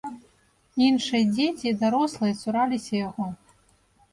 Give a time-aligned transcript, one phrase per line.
[0.85, 3.29] Іншыя дзеці і дарослыя цураліся яго.